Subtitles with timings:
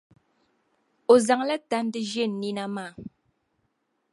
[1.11, 2.91] O zaŋla tandi ʒe n nina maa.